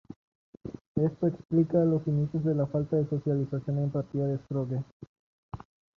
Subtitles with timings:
[0.95, 4.83] Esto explica los inicios de la falta de socialización y empatía de Scrooge.